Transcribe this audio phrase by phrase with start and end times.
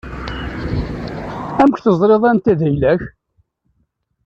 [1.61, 3.01] Amek teẓriḍ anta d ayla-k?